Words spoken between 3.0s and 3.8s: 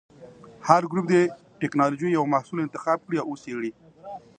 کړي او وڅېړي.